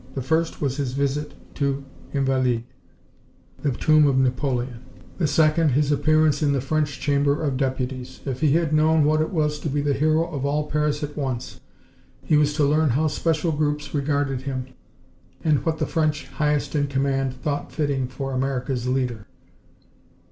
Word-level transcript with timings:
The 0.15 0.21
first 0.23 0.61
was 0.63 0.77
his 0.77 0.93
visit 0.93 1.35
to 1.53 1.83
des 2.11 2.17
Invalides, 2.17 2.63
the 3.61 3.71
tomb 3.71 4.07
of 4.07 4.17
Napoleon; 4.17 4.79
the 5.19 5.27
second, 5.27 5.73
his 5.73 5.91
appearance 5.91 6.41
in 6.41 6.53
the 6.53 6.59
French 6.59 6.99
Chamber 6.99 7.39
of 7.43 7.55
Deputies. 7.55 8.19
If 8.25 8.41
he 8.41 8.53
had 8.53 8.73
known 8.73 9.03
what 9.05 9.21
it 9.21 9.29
was 9.29 9.59
to 9.59 9.69
be 9.69 9.79
the 9.79 9.93
hero 9.93 10.25
of 10.25 10.43
all 10.43 10.65
Paris 10.65 11.03
at 11.03 11.15
once, 11.15 11.59
he 12.23 12.35
was 12.35 12.55
to 12.55 12.63
learn 12.63 12.89
how 12.89 13.05
special 13.05 13.51
groups 13.51 13.93
regarded 13.93 14.41
him, 14.41 14.73
and 15.43 15.63
what 15.67 15.77
the 15.77 15.85
French 15.85 16.29
highest 16.29 16.73
in 16.73 16.87
command 16.87 17.35
thought 17.35 17.71
fitting 17.71 18.07
for 18.07 18.33
America's 18.33 18.87
leader. 18.87 19.27